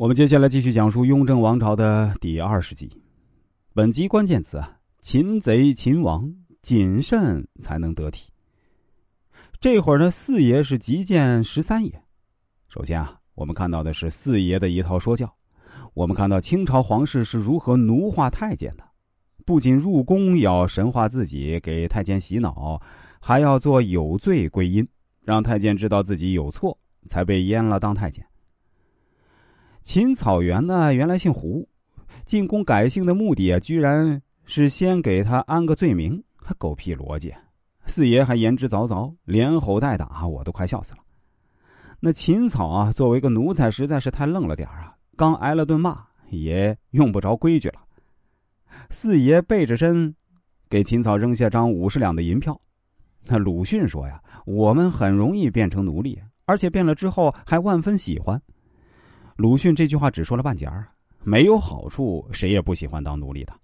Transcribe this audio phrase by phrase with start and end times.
[0.00, 2.90] 我们接下来继续讲述雍正王朝的第二十集。
[3.74, 8.32] 本集关键词啊，擒贼擒王，谨慎才能得体。
[9.60, 12.02] 这会儿呢，四爷是急见十三爷。
[12.66, 15.30] 首先啊，我们看到的是四爷的一套说教。
[15.92, 18.84] 我们看到清朝皇室是如何奴化太监的，
[19.44, 22.80] 不仅入宫要神化自己，给太监洗脑，
[23.20, 24.88] 还要做有罪归因，
[25.20, 28.24] 让太监知道自己有错，才被阉了当太监。
[29.92, 31.68] 秦草原呢，原来姓胡，
[32.24, 36.22] 进宫改姓的目的啊，居然是先给他安个罪名，
[36.58, 37.34] 狗屁逻辑！
[37.86, 40.98] 四爷还言之凿凿，连吼带打，我都快笑死了。
[41.98, 47.80] 那秦草啊，作为一个奴才，实在是太愣了点啊，刚挨了顿骂，也用不着规矩了。
[48.90, 50.14] 四爷背着身，
[50.68, 52.56] 给秦草扔下张五十两的银票。
[53.26, 58.40] 那鲁迅说呀：“我们很容易变成奴隶，而且变了之后还万分喜欢。”
[59.40, 60.86] 鲁迅这句话只说了半截儿，
[61.24, 63.54] 没有好处，谁也不喜欢当奴隶的。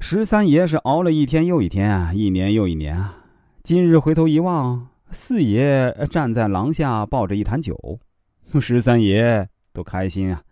[0.00, 3.14] 十三爷是熬了一天又一天啊，一年又一年啊。
[3.62, 7.76] 今日回头一望，四爷站在廊下抱着一坛酒，
[8.58, 10.42] 十三爷都开心啊。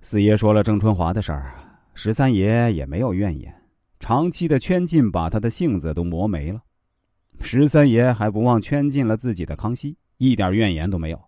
[0.00, 1.54] 四爷说了郑春华的事儿，
[1.94, 3.54] 十三爷也没有怨言。
[4.00, 6.60] 长期的圈禁把他的性子都磨没了，
[7.38, 11.20] 十三爷还不忘圈禁了自己的康熙，一点怨言都没有。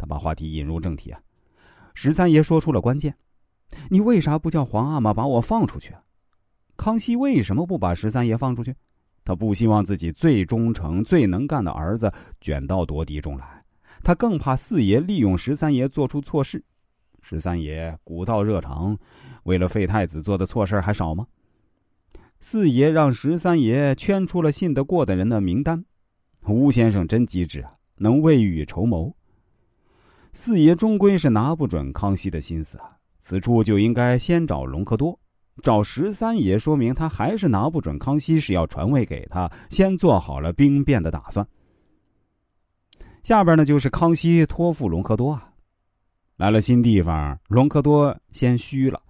[0.00, 1.20] 他把话题引入正题啊，
[1.92, 3.14] 十三爷说出了关键
[3.90, 5.94] ：“你为啥不叫皇阿玛把我放出去？”
[6.74, 8.74] 康熙为什么不把十三爷放出去？
[9.26, 13.62] 他不希望自己最忠诚、最能干的儿子卷到夺嫡中来，
[14.02, 16.64] 他更怕四爷利用十三爷做出错事。
[17.20, 18.96] 十三爷古道热肠，
[19.42, 21.26] 为了废太子做的错事还少吗？
[22.40, 25.84] 四爷让十三爷圈出了信得过的人的名单。
[26.48, 29.14] 吴先生真机智啊，能未雨绸缪。
[30.32, 35.18] 四爷终归是拿不准康熙的心思啊，此处就应该先找隆科多，
[35.62, 41.46] 找十三爷，说明他还是拿不准康熙是要传位给他，先做好了兵变的打算。
[43.22, 45.50] 下边呢，就是康熙托付隆科多啊，
[46.36, 49.00] 来了新地方，隆科多先虚了。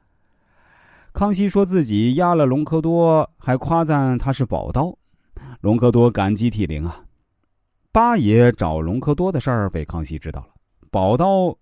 [1.13, 4.97] 康熙说自己压了隆科多，还夸赞他是宝刀，
[5.61, 7.05] 隆科多感激涕零啊。
[7.93, 10.50] 八爷找隆科多的事儿被康熙知道了。
[10.91, 11.57] 宝刀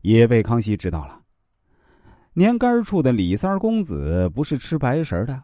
[0.00, 1.20] 也被康熙知道了。
[2.34, 5.42] 年根处的李三公子不是吃白食的，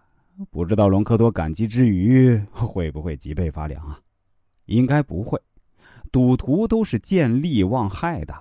[0.51, 4.01] 不知道隆科多感激之余会不会脊背发凉啊？
[4.67, 5.41] 应该不会。
[6.11, 8.35] 赌徒都是见利忘害的。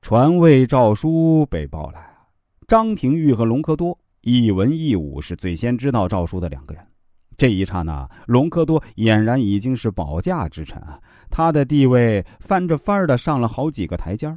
[0.00, 2.08] 传位诏书被报来
[2.68, 6.86] 张廷玉和隆科多一文一武是最先知道诏书的两个人。
[7.38, 10.82] 这一刹那，隆科多俨然已经是保驾之臣！
[11.30, 14.36] 他的地位翻着番儿的上了好几个台阶儿。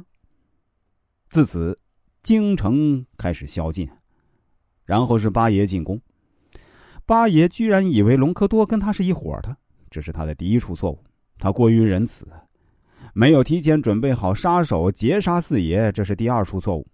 [1.28, 1.76] 自此，
[2.22, 3.88] 京城开始宵禁，
[4.84, 6.00] 然后是八爷进宫。
[7.04, 9.56] 八爷居然以为隆科多跟他是一伙的，
[9.90, 11.04] 这是他的第一处错误。
[11.40, 12.24] 他过于仁慈，
[13.14, 16.86] 没有提前准备好杀手劫杀四爷，这是第二处错误。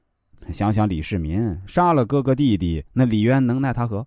[0.50, 4.06] 想想李世民杀了哥哥弟弟，那李渊能奈他何？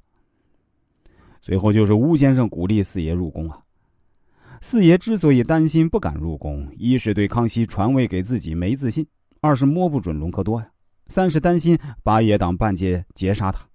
[1.41, 3.57] 最后就是吴先生鼓励四爷入宫啊。
[4.61, 9.05] 四爷之所以担心不敢入宫，一是对康熙传位给自己没自信，
[9.39, 10.67] 二是摸不准隆科多呀，
[11.07, 13.70] 三是担心八爷党半截截杀他。